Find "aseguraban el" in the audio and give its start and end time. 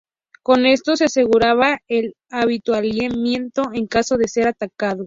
1.05-2.15